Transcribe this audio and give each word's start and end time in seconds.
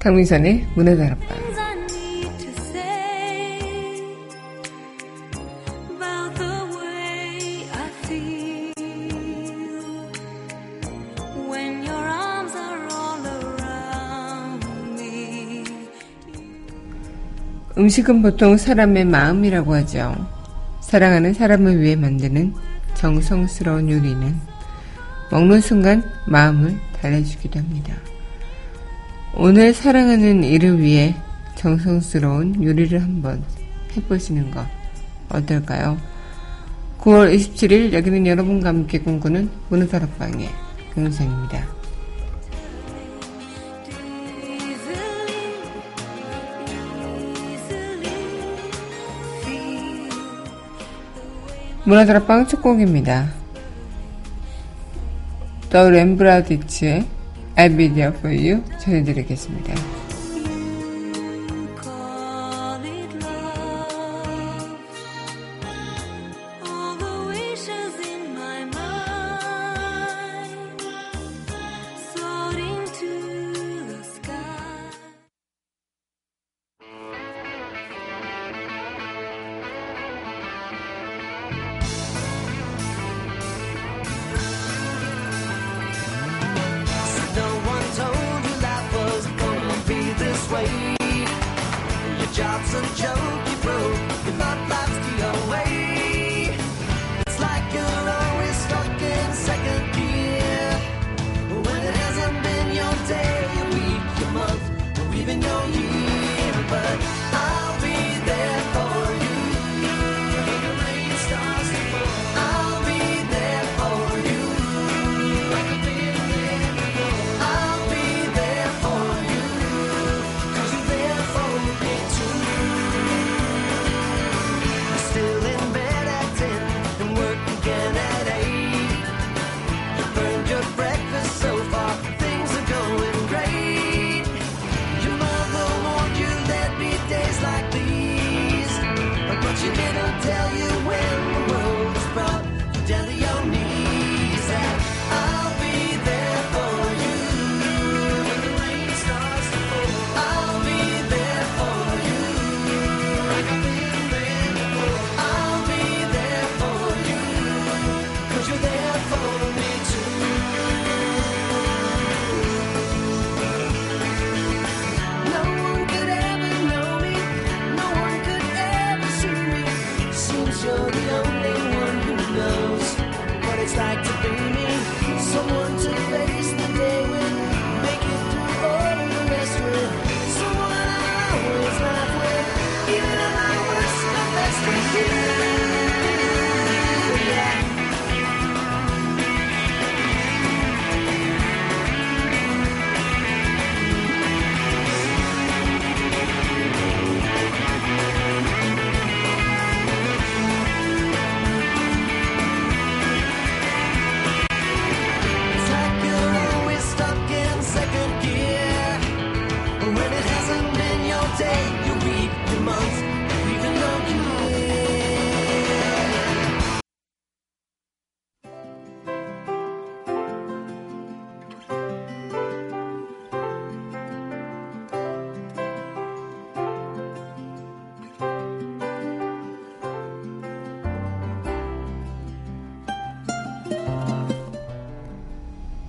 강민선의 0.00 0.66
문화다락방 0.74 1.50
음식은 17.76 18.20
보통 18.20 18.56
사람의 18.58 19.06
마음이라고 19.06 19.74
하죠. 19.76 20.14
사랑하는 20.80 21.32
사람을 21.32 21.80
위해 21.80 21.96
만드는 21.96 22.52
정성스러운 22.94 23.88
요리는 23.90 24.34
먹는 25.30 25.60
순간 25.60 26.02
마음을 26.26 26.78
달래주기도 27.00 27.58
합니다. 27.58 27.94
오늘 29.34 29.72
사랑하는 29.72 30.42
이를 30.42 30.80
위해 30.80 31.14
정성스러운 31.54 32.62
요리를 32.64 33.00
한번 33.00 33.42
해보시는 33.96 34.50
것 34.50 34.66
어떨까요? 35.28 35.96
9월 36.98 37.34
27일 37.34 37.92
여기는 37.92 38.26
여러분과 38.26 38.70
함께 38.70 38.98
꿈꾸는 38.98 39.48
문화다락방의 39.68 40.48
금선입니다. 40.94 41.66
문화다락방 51.84 52.46
첫 52.46 52.60
곡입니다. 52.60 53.32
The 55.70 55.86
Rembrandt의 55.86 57.19
Be 57.68 57.88
there 57.88 58.12
for 58.18 58.32
you 58.32 58.62
전해드리겠습니다. 58.78 59.74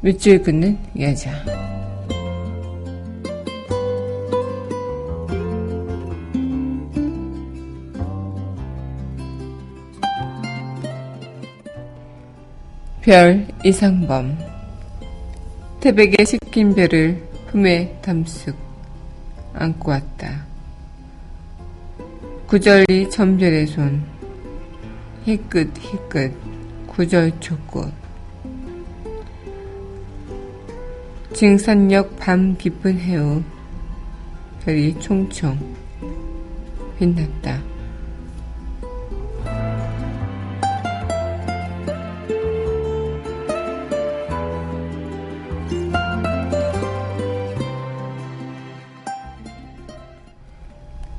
밑줄 0.03 0.41
긋는 0.41 0.79
여자. 0.99 1.31
별 13.01 13.47
이상범 13.63 14.37
태백에 15.79 16.25
식힌 16.25 16.73
별을 16.73 17.21
품에 17.47 17.99
담숙 18.01 18.55
안고 19.53 19.91
왔다. 19.91 20.45
구절이 22.47 23.09
점별의 23.11 23.67
손 23.67 24.03
희끗 25.25 25.71
희끗 25.77 26.33
구절 26.87 27.39
초꽃 27.39 28.00
증산역 31.33 32.17
밤 32.17 32.55
깊은 32.57 32.99
해우 32.99 33.41
별이 34.63 34.99
총총 34.99 35.57
빛났다. 36.99 37.61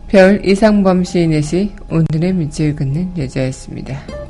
별 0.08 0.44
이상범 0.44 1.04
시인의 1.04 1.42
시 1.42 1.72
오늘의 1.88 2.34
밑을 2.34 2.76
긋는 2.76 3.16
여자였습니다. 3.16 4.21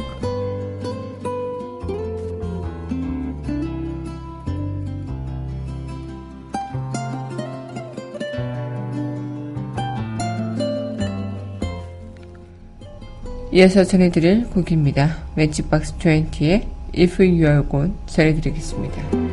이어서 13.54 13.84
전해드릴 13.84 14.48
곡입니다. 14.48 15.18
매치박스 15.34 15.98
20의 15.98 16.64
If 16.96 17.22
You 17.22 17.44
Are 17.44 17.62
Gone 17.70 17.92
전해드리겠습니다. 18.06 19.31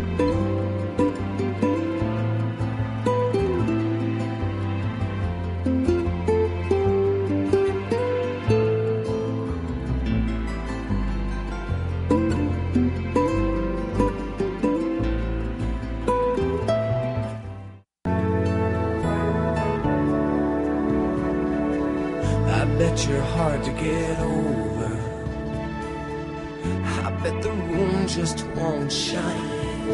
bet 22.80 23.06
you're 23.10 23.30
hard 23.36 23.62
to 23.62 23.72
get 23.72 24.18
over. 24.22 24.90
I 27.06 27.12
bet 27.22 27.44
the 27.44 27.52
room 27.52 28.08
just 28.08 28.48
won't 28.56 28.90
shine. 28.90 29.92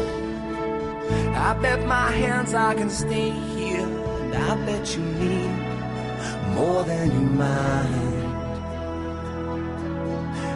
I 1.34 1.52
bet 1.60 1.84
my 1.84 2.12
hands 2.12 2.54
I 2.54 2.74
can 2.74 2.88
stay 2.88 3.30
here, 3.30 3.88
and 4.22 4.34
I 4.36 4.54
bet 4.66 4.96
you 4.96 5.02
need 5.02 5.50
more 6.54 6.84
than 6.84 7.10
you 7.10 7.26
mind. 7.44 8.14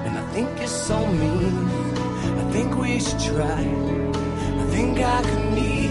And 0.06 0.16
I 0.16 0.24
think 0.32 0.48
you're 0.60 0.68
so 0.68 1.04
mean. 1.06 1.68
I 2.42 2.44
think 2.52 2.76
we 2.76 3.00
should 3.00 3.22
try. 3.32 3.62
I 4.62 4.66
think 4.74 5.00
I 5.00 5.20
could 5.28 5.46
need 5.62 5.90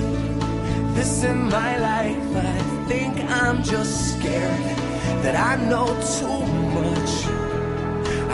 this 0.96 1.22
in 1.26 1.50
my 1.50 1.72
life, 1.90 2.24
but 2.34 2.46
I 2.46 2.60
think 2.88 3.20
I'm 3.30 3.62
just 3.62 4.14
scared 4.14 4.79
that 5.24 5.36
I 5.36 5.56
know 5.70 5.88
too 6.18 6.40
much. 6.78 7.14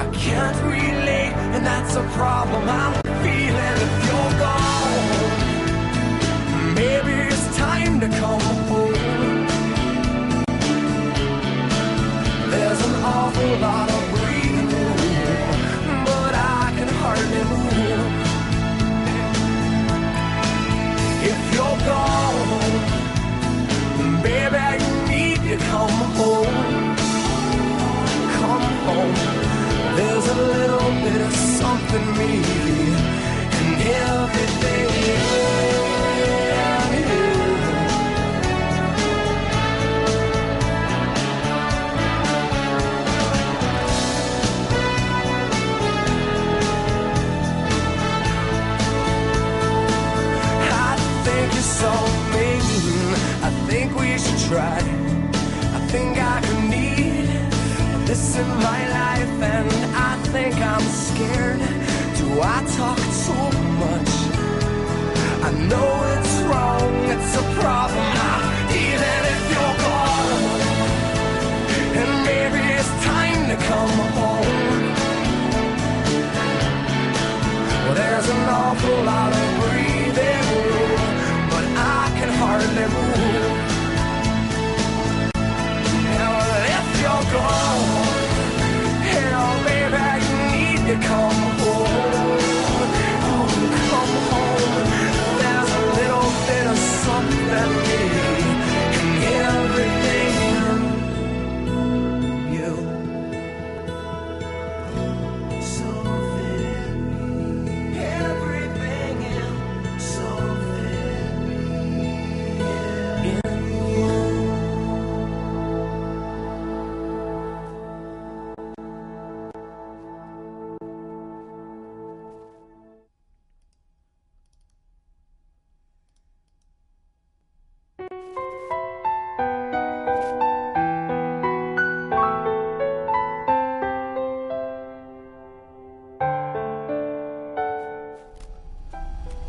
I 0.02 0.04
can't 0.14 0.58
relate, 0.64 1.34
and 1.56 1.66
that's 1.66 1.96
a 1.96 2.04
problem 2.20 2.64
I'm 2.70 2.94
feeling. 3.24 3.78
If 3.86 3.94
you're 4.08 4.34
gone, 4.46 5.06
maybe 6.76 7.14
it's 7.32 7.48
time 7.58 8.00
to 8.02 8.08
come 8.22 8.42
home. 8.70 9.46
There's 12.52 12.82
an 12.88 12.96
awful 13.04 13.52
lot 13.68 13.90
of 13.98 14.02
breathing 14.14 14.70
room, 14.76 15.00
but 16.06 16.34
I 16.36 16.74
can 16.78 16.90
hardly 17.02 17.44
move. 17.52 18.14
If 21.32 21.40
you're 21.54 21.80
gone, 21.92 22.52
baby, 24.24 24.66
you 24.84 24.92
need 25.10 25.40
to 25.50 25.58
come 25.72 26.05
home. 26.16 26.96
Come 28.38 28.68
home. 28.88 29.16
There's 29.98 30.28
a 30.28 30.40
little 30.54 30.92
bit 31.06 31.22
of 31.22 31.34
something 31.36 32.06
me 32.18 32.32
and 33.60 33.82
everything. 33.82 34.65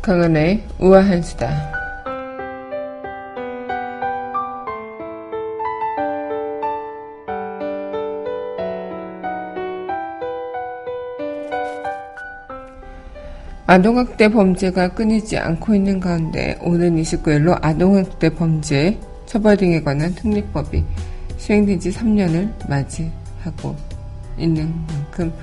강은의 0.07 0.63
우아한 0.79 1.21
수다. 1.21 1.69
아동학대 13.65 14.29
범죄가 14.29 14.93
끊이지 14.93 15.37
않고 15.39 15.75
있는 15.75 15.99
가운데 15.99 16.57
오는 16.61 16.95
29일로 16.95 17.59
아동학대 17.61 18.29
범죄 18.29 18.97
처벌 19.25 19.57
등에 19.57 19.83
관한 19.83 20.15
특례법이 20.15 20.85
시행된 21.35 21.81
지 21.81 21.91
3년을 21.91 22.69
맞이하고 22.69 23.75
있는 24.37 24.73
만큼 24.87 25.33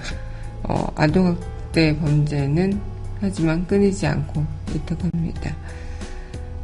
어, 0.62 0.86
아동학대 0.96 1.98
범죄는 1.98 2.94
하지만 3.20 3.66
끊이지 3.66 4.06
않고 4.06 4.53
있다고 4.78 5.08
합니다. 5.12 5.54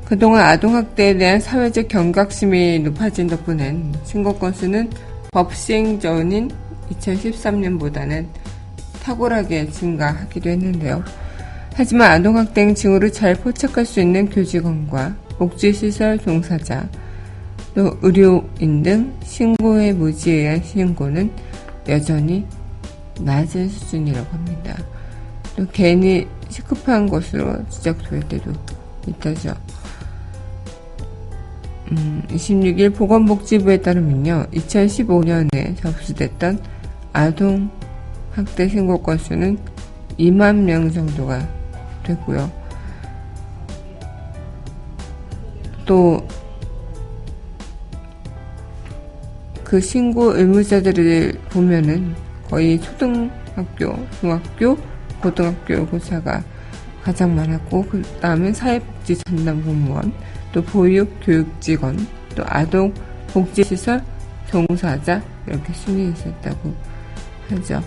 그동안 0.05 0.47
아동학대에 0.47 1.17
대한 1.17 1.41
사회적 1.41 1.89
경각심이 1.89 2.81
높아진 2.81 3.29
덕분엔 3.29 3.95
신고 4.05 4.35
건수는 4.35 4.91
법 5.31 5.55
시행 5.55 6.01
전인 6.01 6.51
2013년보다는 6.91 8.27
탁월하게 9.05 9.71
증가하기도 9.71 10.51
했는데요. 10.51 11.05
하지만 11.75 12.13
아동학대행 12.13 12.75
징후를 12.75 13.13
잘 13.13 13.35
포착할 13.37 13.87
수 13.87 14.01
있는 14.01 14.29
교직원과 14.29 15.15
복지시설 15.39 16.19
종사자, 16.19 16.89
또 17.75 17.97
의료인 18.03 18.83
등 18.83 19.13
신고의 19.25 19.95
무지에 19.95 20.35
의한 20.35 20.63
신고는 20.63 21.31
여전히 21.89 22.45
낮은 23.21 23.69
수준이라고 23.69 24.27
합니다. 24.33 24.77
또 25.57 25.67
괜히 25.73 26.27
시급한 26.51 27.09
것으로 27.09 27.67
지적될 27.69 28.21
때도 28.29 28.53
있다죠. 29.07 29.55
음, 31.93 32.23
26일 32.29 32.95
보건복지부에 32.95 33.81
따르면요, 33.81 34.47
2015년에 34.53 35.77
접수됐던 35.77 36.61
아동 37.13 37.71
학대 38.33 38.69
신고 38.69 39.01
건수는 39.03 39.59
2만 40.19 40.55
명 40.57 40.91
정도가 40.91 41.49
되고요. 42.05 42.51
또, 45.85 46.25
그 49.65 49.81
신고 49.81 50.37
의무자들을 50.37 51.41
보면은 51.51 52.15
거의 52.49 52.81
초등학교, 52.81 53.97
중학교, 54.21 54.77
고등학교 55.21 55.87
교사가 55.87 56.43
가장 57.03 57.35
많았고 57.35 57.87
그 57.87 58.03
다음에 58.21 58.53
사회복지 58.53 59.17
전담 59.19 59.63
공무원 59.65 60.13
또 60.53 60.63
보육 60.63 61.09
교육 61.23 61.61
직원 61.61 61.97
또 62.35 62.43
아동 62.47 62.93
복지시설 63.29 64.03
종사자 64.49 65.23
이렇게 65.47 65.73
순위에 65.73 66.11
있었다고 66.11 66.75
하죠. 67.49 67.83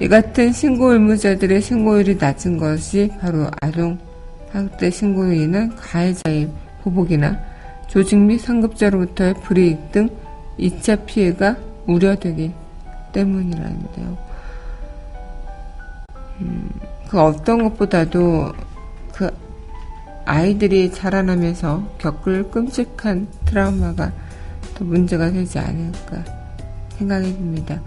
이 0.00 0.08
같은 0.08 0.52
신고 0.52 0.92
의무자들의 0.92 1.62
신고율이 1.62 2.16
낮은 2.16 2.58
것이 2.58 3.10
바로 3.20 3.48
아동 3.62 3.98
학대 4.50 4.90
신고로 4.90 5.32
인한 5.32 5.74
가해자의 5.76 6.50
보복이나 6.82 7.40
조직 7.88 8.18
및 8.18 8.38
상급자로부터의 8.38 9.34
불이익 9.42 9.92
등 9.92 10.08
2차 10.58 11.06
피해가 11.06 11.56
우려되기 11.86 12.52
때문이라는데요. 13.12 14.25
음, 16.40 16.70
그 17.08 17.20
어떤 17.20 17.62
것보다도 17.64 18.52
그 19.14 19.30
아이들이 20.24 20.90
자라나면서 20.92 21.82
겪을 21.98 22.50
끔찍한 22.50 23.28
트라우마가 23.44 24.12
더 24.74 24.84
문제가 24.84 25.30
되지 25.30 25.58
않을까 25.58 26.24
생각이 26.98 27.32
듭니다. 27.32 27.80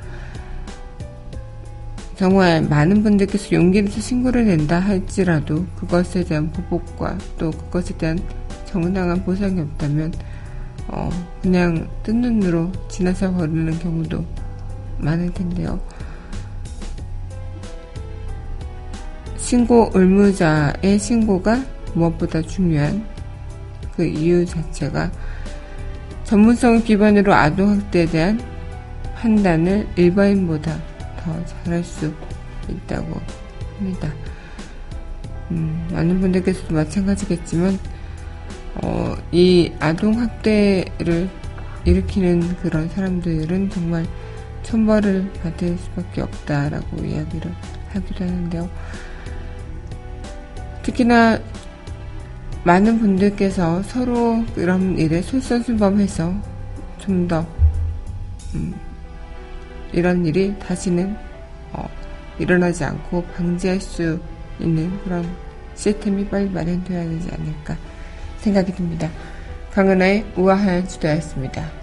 정말 2.16 2.62
많은 2.64 3.02
분들께서 3.04 3.52
용기 3.54 3.82
내서 3.82 4.02
신고를 4.02 4.46
낸다 4.46 4.80
할지라도 4.80 5.66
그것에 5.78 6.24
대한 6.26 6.52
보복과 6.52 7.18
또 7.38 7.50
그것에 7.52 7.98
대한 7.98 8.20
정당한 8.66 9.24
보상이 9.24 9.60
없다면 9.62 10.14
어, 10.90 11.10
그냥 11.42 11.88
뜬 12.04 12.22
눈으로 12.22 12.72
지나쳐 12.90 13.32
버리는 13.32 13.78
경우도 13.80 14.26
많을 14.98 15.34
텐데요. 15.34 15.80
신고 19.50 19.90
의무자의 19.96 21.00
신고가 21.00 21.66
무엇보다 21.96 22.40
중요한 22.40 23.04
그 23.96 24.06
이유 24.06 24.46
자체가 24.46 25.10
전문성 26.24 26.84
기반으로 26.84 27.34
아동학대에 27.34 28.06
대한 28.06 28.40
판단을 29.16 29.88
일반인보다 29.96 30.80
더 31.18 31.46
잘할 31.46 31.84
수 31.84 32.14
있다고 32.68 33.20
합니다. 33.80 34.14
음, 35.50 35.88
많은 35.94 36.22
분들께서도 36.22 36.76
마찬가지겠지만, 36.76 37.80
어, 38.84 39.16
이 39.32 39.72
아동학대를 39.80 41.28
일으키는 41.86 42.56
그런 42.58 42.88
사람들은 42.90 43.72
정말 43.72 44.06
천벌을 44.62 45.34
받을 45.42 45.76
수밖에 45.76 46.22
없다라고 46.22 47.04
이야기를 47.04 47.52
하기도 47.94 48.26
하는데요. 48.26 48.70
특히나 50.90 51.40
많은 52.64 53.00
분들께서 53.00 53.84
서로 53.84 54.44
그런 54.56 54.98
일에 54.98 55.22
솔선수범해서 55.22 56.34
좀 56.98 57.28
더, 57.28 57.46
음, 58.56 58.74
이런 59.92 60.26
일이 60.26 60.58
다시는, 60.58 61.16
어, 61.74 61.88
일어나지 62.40 62.84
않고 62.84 63.24
방지할 63.36 63.80
수 63.80 64.20
있는 64.60 64.92
그런 65.04 65.26
시스템이 65.76 66.28
빨리 66.28 66.50
마련되어야 66.50 67.04
되지 67.04 67.30
않을까 67.34 67.78
생각이 68.40 68.74
듭니다. 68.74 69.10
강은하의 69.72 70.26
우아한 70.36 70.88
주도였습니다. 70.88 71.79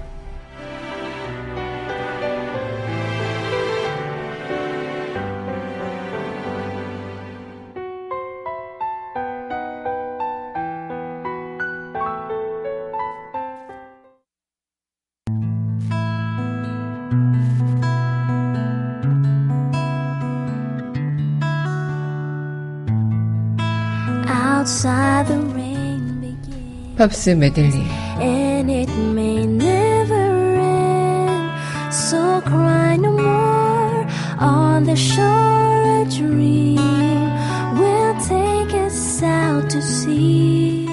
Take 38.26 38.74
us 38.80 39.22
out 39.22 39.68
to 39.68 39.78
sea 39.78 40.86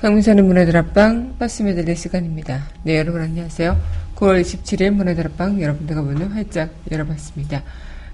강민선의 0.00 0.44
문화들 0.44 0.76
앞방 0.78 1.36
팝스 1.38 1.62
메들리 1.62 1.94
시간입니다. 1.94 2.62
네 2.84 2.96
여러분 2.96 3.20
안녕하세요. 3.20 3.78
9월 4.16 4.40
27일 4.40 4.90
문화들 4.90 5.26
앞방 5.26 5.60
여러분들과 5.60 6.00
문을 6.00 6.34
활짝 6.34 6.70
열어봤습니다. 6.90 7.62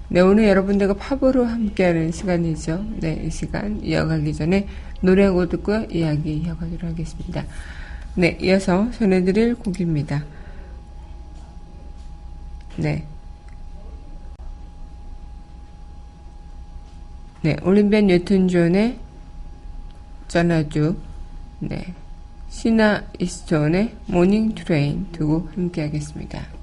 네, 0.09 0.21
오늘 0.21 0.47
여러분들과 0.47 0.93
팝으로 0.93 1.45
함께하는 1.45 2.11
시간이죠. 2.11 2.85
네, 3.01 3.23
이 3.25 3.29
시간 3.29 3.83
이어가기 3.83 4.33
전에 4.33 4.65
노래 5.01 5.25
한 5.25 5.33
곡 5.33 5.49
듣고 5.49 5.75
이야기 5.91 6.37
이어가도록 6.37 6.83
하겠습니다. 6.83 7.43
네, 8.15 8.37
이어서 8.41 8.89
전해드릴 8.91 9.55
곡입니다. 9.55 10.23
네. 12.77 13.05
네, 17.41 17.55
올림피아 17.61 18.01
뉴튼 18.01 18.47
존의 18.47 18.97
전화주, 20.27 20.97
네, 21.59 21.93
시나 22.49 23.03
이스톤의 23.19 23.93
모닝 24.07 24.55
트레인 24.55 25.07
두고 25.11 25.49
함께 25.53 25.81
하겠습니다. 25.81 26.56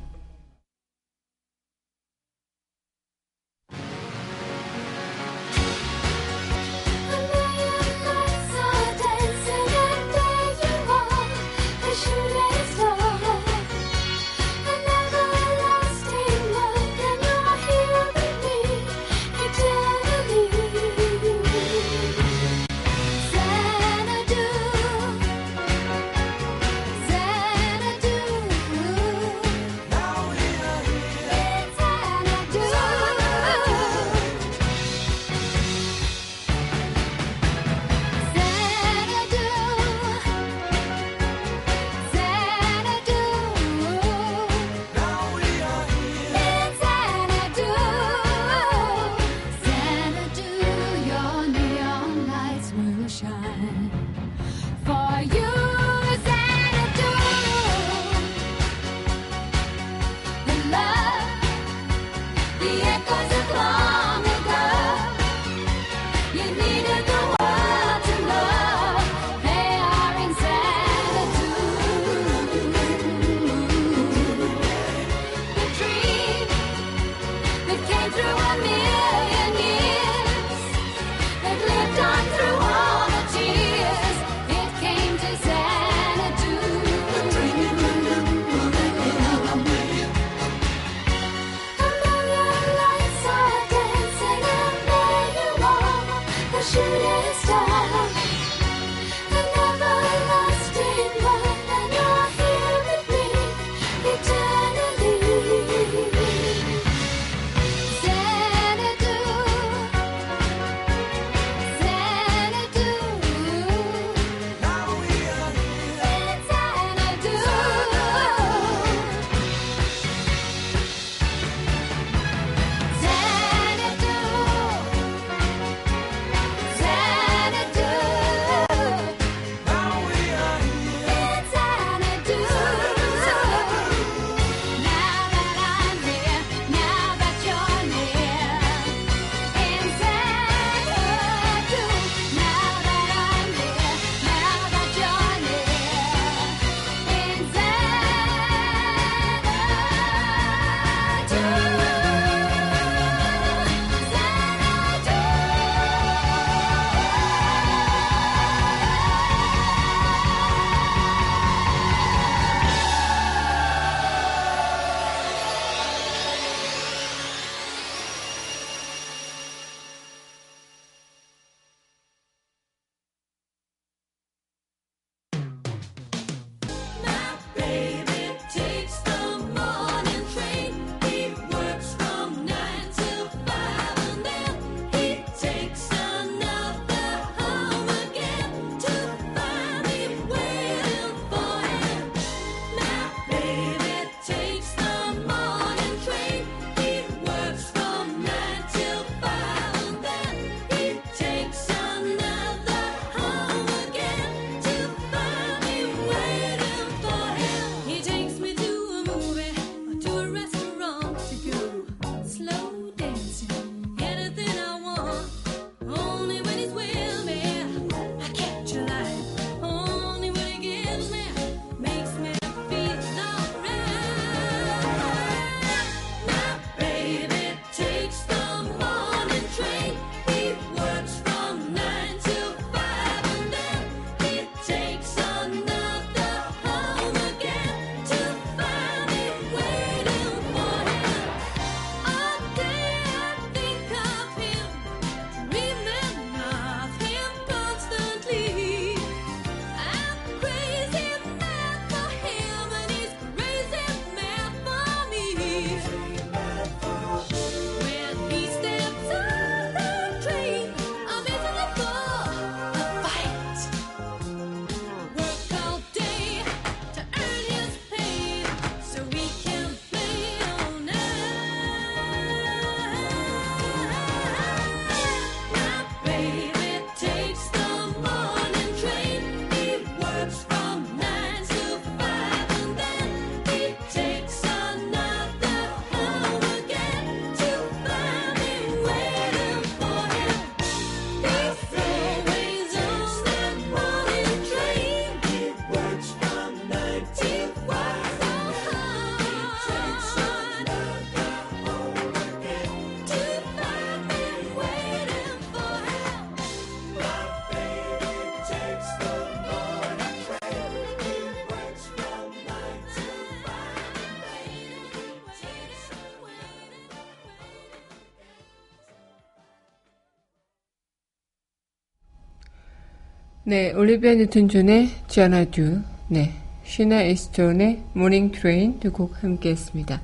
네, 323.46 323.72
올리비아 323.72 324.14
뉴튼 324.14 324.48
존의 324.48 324.88
Xanadu, 325.06 325.82
네, 326.08 326.32
쉬나 326.64 327.02
이스턴의 327.02 327.82
Morning 327.92 328.32
Train 328.32 328.80
두 328.80 328.90
곡 328.90 329.22
함께 329.22 329.50
했습니다. 329.50 330.00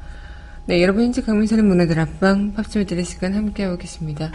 네, 0.66 0.82
여러분 0.82 1.04
현재 1.04 1.22
강민선의 1.22 1.64
문화다락방 1.64 2.52
팝스메들리 2.52 3.02
시간 3.04 3.32
함께하고 3.32 3.78
계십니다. 3.78 4.30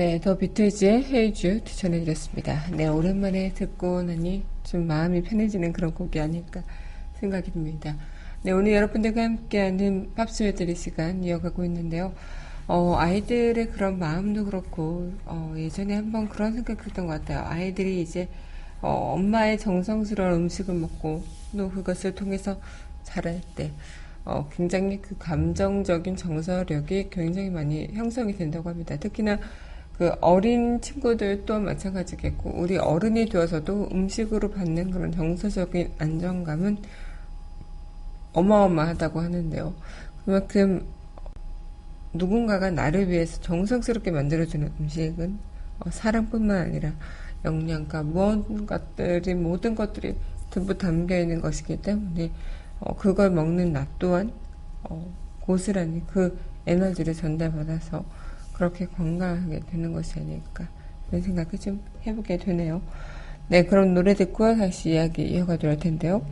네, 0.01 0.19
더 0.19 0.35
비틀즈의 0.35 1.03
헤이주 1.03 1.63
추천해드렸습니다. 1.63 2.71
네, 2.71 2.87
오랜만에 2.87 3.53
듣고 3.53 4.01
나니 4.01 4.43
좀 4.63 4.87
마음이 4.87 5.21
편해지는 5.21 5.73
그런 5.73 5.93
곡이 5.93 6.19
아닐까 6.19 6.63
생각이 7.19 7.51
듭니다. 7.51 7.95
네, 8.41 8.51
오늘 8.51 8.73
여러분들과 8.73 9.21
함께하는 9.21 10.13
팝스웨드리 10.15 10.73
시간 10.73 11.23
이어가고 11.23 11.63
있는데요. 11.65 12.15
어, 12.67 12.95
아이들의 12.97 13.69
그런 13.69 13.99
마음도 13.99 14.43
그렇고, 14.45 15.13
어, 15.25 15.53
예전에 15.55 15.93
한번 15.93 16.27
그런 16.29 16.53
생각을 16.53 16.83
했던 16.83 17.05
것 17.05 17.19
같아요. 17.19 17.45
아이들이 17.45 18.01
이제, 18.01 18.27
어, 18.81 19.13
엄마의 19.13 19.59
정성스러운 19.59 20.33
음식을 20.33 20.73
먹고, 20.73 21.23
또 21.55 21.69
그것을 21.69 22.15
통해서 22.15 22.59
자랄 23.03 23.39
때, 23.55 23.69
어, 24.25 24.49
굉장히 24.51 24.99
그 24.99 25.15
감정적인 25.19 26.15
정서력이 26.15 27.11
굉장히 27.11 27.51
많이 27.51 27.87
형성이 27.93 28.35
된다고 28.35 28.67
합니다. 28.67 28.95
특히나 28.97 29.37
그 29.97 30.11
어린 30.21 30.81
친구들 30.81 31.45
도 31.45 31.59
마찬가지겠고, 31.59 32.51
우리 32.55 32.77
어른이 32.77 33.27
되어서도 33.27 33.89
음식으로 33.91 34.51
받는 34.51 34.91
그런 34.91 35.11
정서적인 35.11 35.91
안정감은 35.99 36.77
어마어마하다고 38.33 39.19
하는데요. 39.19 39.73
그만큼 40.25 40.85
누군가가 42.13 42.71
나를 42.71 43.09
위해서 43.09 43.39
정성스럽게 43.41 44.11
만들어주는 44.11 44.71
음식은 44.79 45.39
어, 45.79 45.89
사랑뿐만 45.89 46.57
아니라 46.57 46.91
영양가, 47.45 48.03
무언 48.03 48.65
것들이, 48.65 49.33
모든 49.33 49.75
것들이 49.75 50.15
전부 50.49 50.77
담겨 50.77 51.17
있는 51.17 51.41
것이기 51.41 51.81
때문에 51.81 52.31
어, 52.79 52.95
그걸 52.95 53.31
먹는 53.31 53.73
나 53.73 53.87
또한 53.97 54.31
어, 54.83 55.11
고스란히 55.39 56.03
그 56.07 56.37
에너지를 56.67 57.13
전달받아서 57.13 58.03
그렇게 58.61 58.85
건강하게 58.85 59.61
되는 59.71 59.91
것이 59.91 60.19
아닐까 60.19 60.67
이런 61.09 61.23
생각을 61.23 61.57
좀 61.59 61.81
해보게 62.05 62.37
되네요. 62.37 62.83
네, 63.47 63.63
그럼 63.63 63.95
노래 63.95 64.13
듣고 64.13 64.55
다시 64.55 64.91
이야기 64.91 65.23
이어가도록 65.23 65.71
할 65.71 65.79
텐데요. 65.79 66.23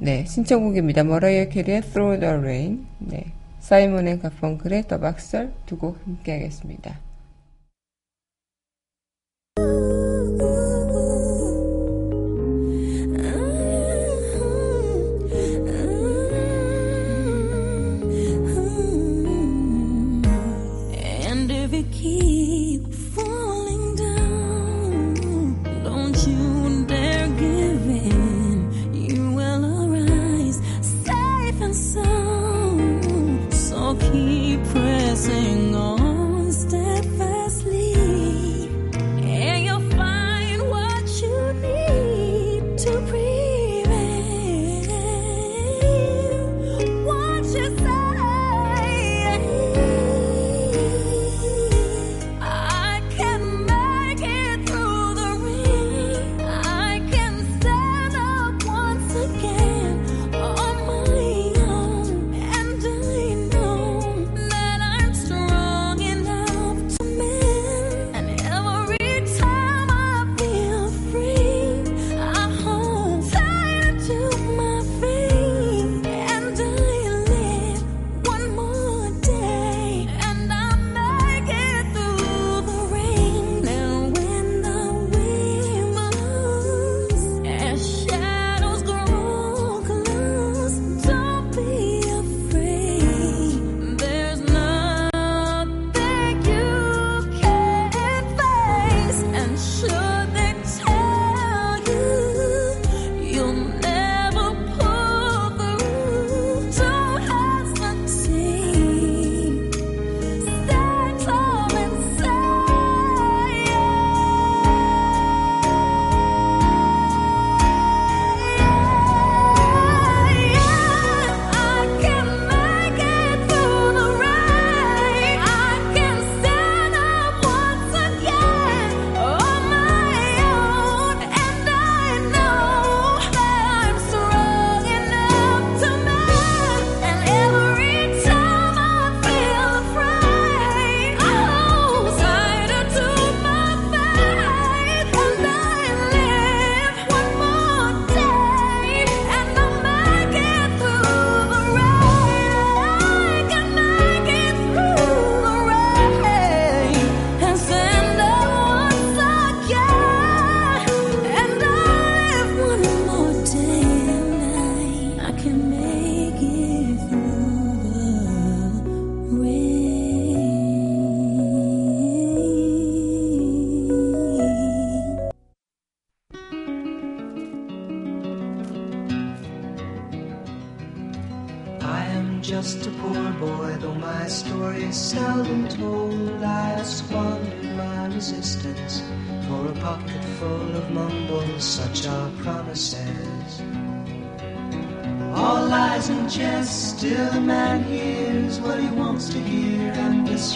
네, 0.00 0.24
신청곡입니다. 0.24 1.04
머라이어 1.04 1.48
캐리의 1.50 1.82
Through 1.82 2.18
the 2.18 2.34
Rain. 2.34 2.86
네, 2.98 3.26
사이먼 3.60 4.08
앤 4.08 4.18
가펑클의 4.18 4.88
The 4.88 5.00
Boxer 5.00 5.52
두곡 5.66 6.04
함께 6.04 6.32
하겠습니다. 6.32 7.05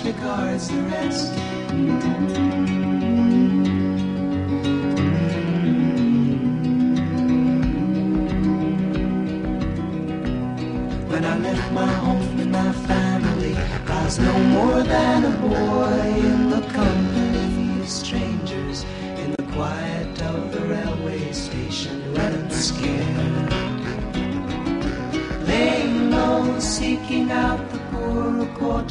disregards 0.03 0.69
the 0.69 0.83
rest. 0.83 1.35
When 11.11 11.25
I 11.25 11.39
left 11.39 11.73
my 11.73 11.87
home 11.87 12.41
and 12.41 12.53
my 12.53 12.73
family, 12.73 13.57
I 13.57 14.05
was 14.05 14.19
no 14.19 14.39
more 14.39 14.83
than 14.83 15.25
a 15.25 15.37
boy 15.39 16.50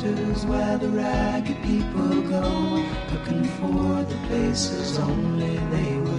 where 0.01 0.77
the 0.77 0.87
ragged 0.87 1.61
people 1.63 2.21
go, 2.21 2.85
looking 3.11 3.43
for 3.43 4.03
the 4.03 4.17
places 4.27 4.97
only 4.97 5.57
they 5.57 5.97
would 5.97 6.18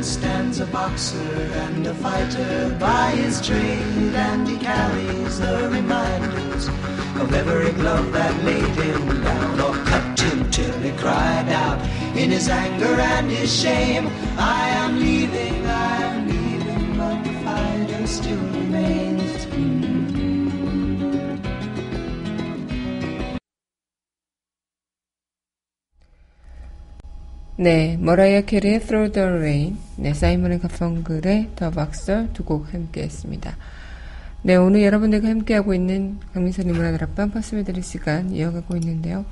clearing 0.00 0.02
stands 0.02 0.60
a 0.60 0.66
boxer 0.66 1.32
and 1.64 1.86
a 1.86 1.94
fighter 1.94 2.76
by 2.80 3.10
his 3.10 3.40
trade, 3.46 4.14
and 4.14 4.48
he 4.48 4.56
carries 4.56 5.38
the 5.38 5.68
reminders 5.70 6.68
of 7.20 7.32
every 7.34 7.72
glove 7.72 8.10
that 8.12 8.34
laid 8.44 8.74
him 8.84 9.22
down 9.22 9.60
or 9.60 9.74
cut 9.84 10.20
him 10.20 10.50
till 10.50 10.78
he 10.80 10.92
cried 10.92 11.48
out 11.48 11.78
in 12.16 12.30
his 12.30 12.48
anger 12.48 12.94
and 13.14 13.30
his 13.30 13.50
shame. 13.54 14.06
I 14.38 14.68
am 14.82 14.98
leaving, 14.98 15.66
I 15.66 15.96
am 16.10 16.28
leaving, 16.28 16.96
but 16.96 17.22
the 17.24 17.34
fighter 17.44 18.06
still 18.06 18.44
remains. 18.58 19.06
네, 27.58 27.96
머라이어 27.98 28.42
캐리의 28.42 28.80
Through 28.80 29.12
the 29.12 29.26
Rain, 29.40 29.78
네, 30.01 30.13
사이먼 30.15 30.51
앤 30.51 30.59
가펑클의 30.59 31.49
The 31.55 31.69
Boxer 31.69 32.33
두 32.33 32.43
곡 32.43 32.73
함께 32.73 33.03
했습니다. 33.03 33.55
네, 34.41 34.55
오늘 34.55 34.81
여러분들과 34.81 35.29
함께하고 35.29 35.75
있는 35.75 36.19
강민선의 36.33 36.73
문화다락방 36.73 37.29
팝스메들리 37.29 37.83
시간 37.83 38.31
이어가고 38.31 38.75
있는데요. 38.77 39.25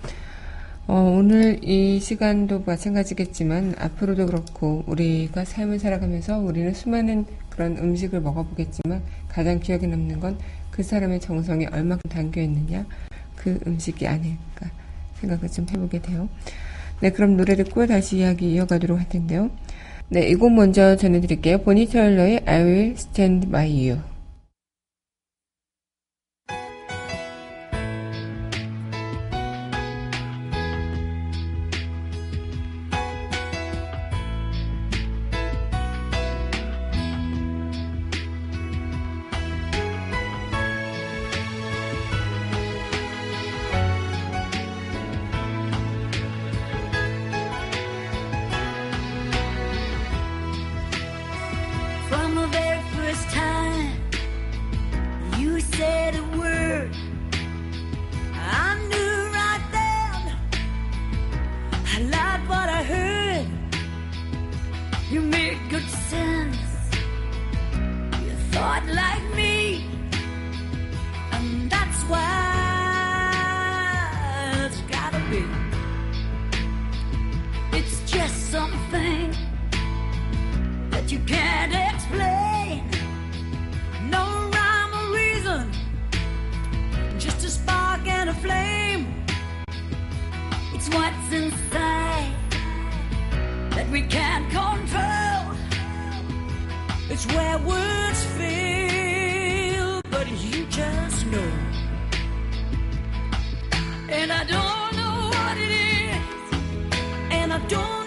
어, 0.85 1.15
오늘 1.17 1.63
이 1.63 1.99
시간도 1.99 2.63
마찬가지겠지만 2.65 3.75
앞으로도 3.79 4.27
그렇고 4.27 4.83
우리가 4.85 5.43
삶을 5.43 5.79
살아가면서 5.79 6.37
우리는 6.37 6.71
수많은 6.73 7.25
그런 7.49 7.77
음식을 7.77 8.21
먹어보겠지만 8.21 9.01
가장 9.27 9.59
기억에 9.59 9.87
남는 9.87 10.19
건 10.19 10.37
그 10.79 10.83
사람의 10.83 11.19
정성이 11.19 11.65
얼마큼 11.65 12.09
담겨 12.09 12.41
있느냐 12.43 12.85
그 13.35 13.59
음식이 13.67 14.07
아닐까 14.07 14.71
생각을 15.15 15.49
좀 15.49 15.65
해보게 15.69 16.01
돼요. 16.01 16.29
네, 17.01 17.09
그럼 17.09 17.35
노래 17.35 17.57
듣고 17.57 17.85
다시 17.85 18.19
이야기 18.19 18.53
이어가도록 18.53 18.97
할 18.97 19.09
텐데요. 19.09 19.49
네, 20.11 20.27
이 20.27 20.35
곡 20.35 20.53
먼저 20.53 20.95
전해드릴게요. 20.95 21.59
보니 21.59 21.85
털러의 21.87 22.41
I 22.45 22.63
Will 22.63 22.91
Stand 22.93 23.47
By 23.51 23.89
You. 23.89 24.08
It's 97.11 97.25
where 97.33 97.57
words 97.57 98.23
fail, 98.37 100.01
but 100.11 100.29
you 100.29 100.65
just 100.67 101.25
know. 101.25 101.51
And 104.09 104.31
I 104.31 104.43
don't 104.43 104.95
know 104.95 105.29
what 105.33 105.57
it 105.57 105.71
is, 105.71 106.21
and 107.31 107.51
I 107.51 107.59
don't 107.67 107.98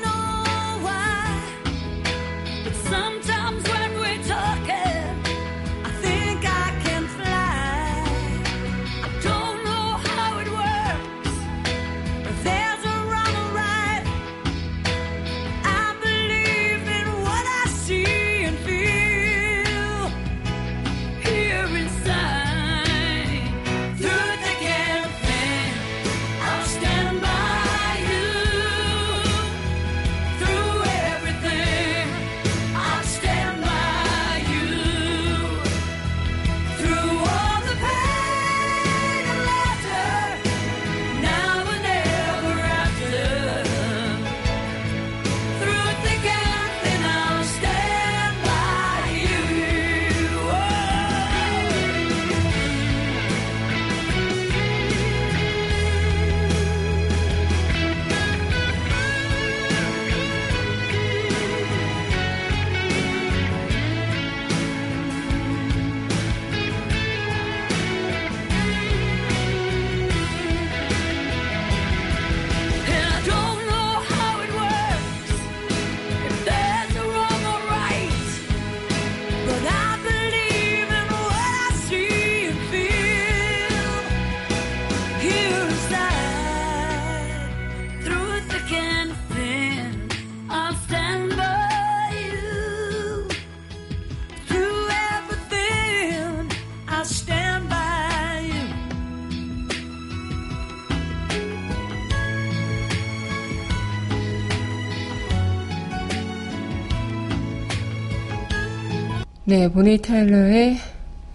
네, 109.52 109.68
보니 109.68 109.98
타일러의 109.98 110.78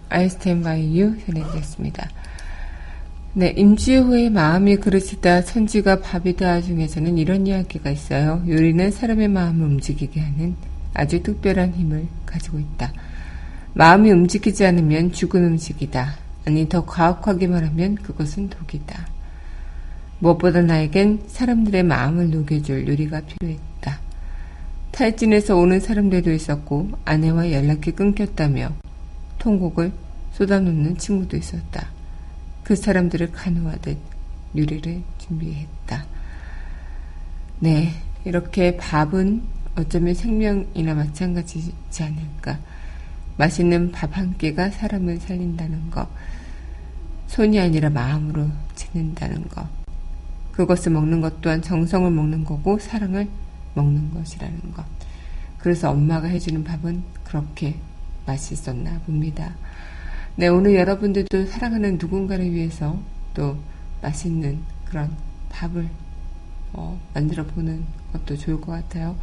I 0.08 0.24
Stand 0.24 0.64
By 0.64 0.80
You 0.80 1.24
전해드렸습니다. 1.24 2.10
네, 3.34 3.54
임지 3.56 3.94
후에 3.94 4.28
마음이 4.28 4.78
그릇이다, 4.78 5.44
천지가 5.44 6.00
밥이다 6.00 6.62
중에서는 6.62 7.16
이런 7.16 7.46
이야기가 7.46 7.90
있어요. 7.90 8.42
요리는 8.48 8.90
사람의 8.90 9.28
마음을 9.28 9.64
움직이게 9.64 10.20
하는 10.20 10.56
아주 10.94 11.22
특별한 11.22 11.74
힘을 11.74 12.08
가지고 12.26 12.58
있다. 12.58 12.92
마음이 13.74 14.10
움직이지 14.10 14.66
않으면 14.66 15.12
죽은 15.12 15.44
음식이다. 15.44 16.16
아니, 16.44 16.68
더 16.68 16.84
과학하게 16.86 17.46
말하면 17.46 17.94
그것은 17.94 18.48
독이다. 18.48 19.06
무엇보다 20.18 20.62
나에겐 20.62 21.22
사람들의 21.28 21.84
마음을 21.84 22.30
녹여줄 22.30 22.88
요리가 22.88 23.20
필요했다. 23.20 23.67
탈진에서 24.98 25.54
오는 25.54 25.78
사람들도 25.78 26.32
있었고, 26.32 26.90
아내와 27.04 27.52
연락이 27.52 27.92
끊겼다며, 27.92 28.72
통곡을 29.38 29.92
쏟아놓는 30.32 30.98
친구도 30.98 31.36
있었다. 31.36 31.86
그 32.64 32.74
사람들을 32.74 33.30
간호하듯 33.30 33.96
요리를 34.56 35.00
준비했다. 35.18 36.04
네, 37.60 37.92
이렇게 38.24 38.76
밥은 38.76 39.40
어쩌면 39.76 40.14
생명이나 40.14 40.94
마찬가지지 40.94 42.02
않을까. 42.02 42.58
맛있는 43.36 43.92
밥 43.92 44.16
한 44.16 44.36
끼가 44.36 44.70
사람을 44.70 45.20
살린다는 45.20 45.92
것. 45.92 46.08
손이 47.28 47.60
아니라 47.60 47.88
마음으로 47.88 48.48
지는다는 48.74 49.46
것. 49.46 49.64
그것을 50.50 50.90
먹는 50.90 51.20
것 51.20 51.40
또한 51.40 51.62
정성을 51.62 52.10
먹는 52.10 52.42
거고 52.42 52.80
사랑을 52.80 53.28
먹는 53.78 54.12
것이라는 54.12 54.72
것. 54.72 54.84
그래서 55.58 55.90
엄마가 55.90 56.26
해주는 56.28 56.64
밥은 56.64 57.02
그렇게 57.24 57.76
맛있었나 58.26 58.98
봅니다. 59.00 59.54
네, 60.36 60.48
오늘 60.48 60.74
여러분들도 60.74 61.46
사랑하는 61.46 61.98
누군가를 61.98 62.52
위해서 62.52 62.98
또 63.34 63.56
맛있는 64.02 64.60
그런 64.84 65.10
밥을 65.50 65.88
어, 66.72 67.00
만들어 67.14 67.46
보는 67.46 67.84
것도 68.12 68.36
좋을 68.36 68.60
것 68.60 68.72
같아요. 68.72 69.16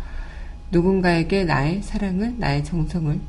누군가에게 0.72 1.44
나의 1.44 1.84
사랑을, 1.84 2.36
나의 2.38 2.64
정성을 2.64 3.20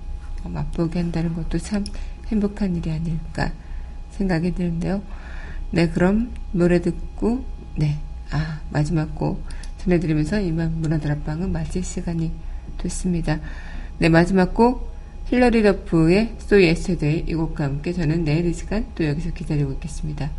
어, 0.44 0.48
맛보게 0.48 1.00
한다는 1.00 1.34
것도 1.34 1.58
참 1.58 1.84
행복한 2.28 2.76
일이 2.76 2.90
아닐까 2.90 3.52
생각이 4.12 4.54
드는데요. 4.54 5.02
네, 5.70 5.88
그럼 5.88 6.32
노래 6.52 6.80
듣고, 6.80 7.44
네, 7.76 7.98
아, 8.30 8.60
마지막 8.70 9.14
곡 9.14 9.44
전해드리면서 9.86 10.40
이만 10.40 10.80
문화다락방은 10.80 11.52
마칠 11.52 11.82
시간이 11.82 12.32
됐습니다. 12.78 13.40
네, 13.98 14.08
마지막 14.08 14.52
곡 14.52 14.94
힐러리 15.26 15.62
더프의 15.62 16.34
So 16.40 16.58
Yesterday 16.58 17.24
이 17.26 17.34
곡과 17.34 17.64
함께 17.64 17.92
저는 17.92 18.24
내일 18.24 18.46
이 18.46 18.52
시간 18.52 18.84
또 18.94 19.04
여기서 19.04 19.32
기다리고 19.32 19.72
있겠습니다. 19.72 20.30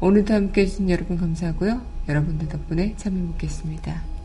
오늘도 0.00 0.34
함께 0.34 0.62
해주신 0.62 0.90
여러분 0.90 1.16
감사하고요. 1.16 1.80
여러분들 2.08 2.48
덕분에 2.48 2.94
참 2.96 3.16
행복했습니다. 3.16 4.15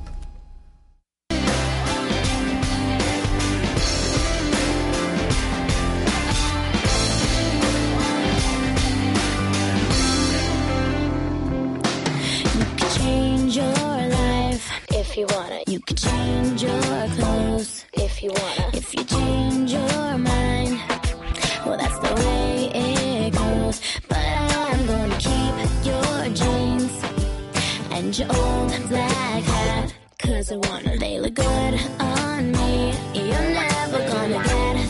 If 15.11 15.17
you 15.17 15.27
wanna. 15.35 15.61
You 15.67 15.79
could 15.81 15.97
change 15.97 16.63
your 16.63 16.81
clothes 17.17 17.85
if 17.93 18.23
you 18.23 18.29
wanna. 18.29 18.69
If 18.73 18.93
you 18.95 19.03
change 19.03 19.73
your 19.73 20.17
mind, 20.17 20.79
well, 21.65 21.77
that's 21.77 21.99
the 21.99 22.13
way 22.23 22.71
it 22.73 23.33
goes. 23.33 23.81
But 24.07 24.17
I'm 24.19 24.85
gonna 24.85 25.17
keep 25.17 25.53
your 25.83 26.33
jeans 26.39 26.93
and 27.91 28.17
your 28.17 28.29
old 28.29 28.71
black 28.87 29.43
hat. 29.43 29.93
Cause 30.17 30.51
I 30.51 30.55
wanna, 30.55 30.97
they 30.97 31.19
look 31.19 31.33
good 31.33 31.73
on 31.99 32.51
me. 32.53 32.93
You're 33.13 33.49
never 33.61 33.99
gonna 34.07 34.43
get 34.43 34.80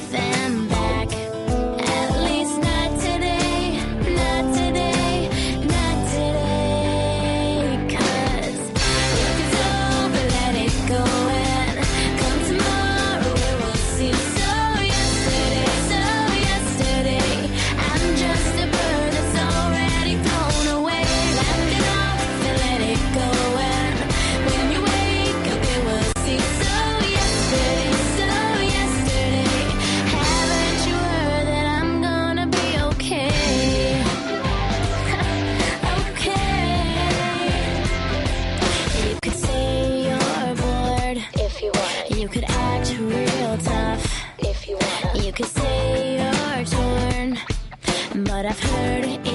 I've 48.52 48.60
heard 48.60 49.06
enough. 49.06 49.31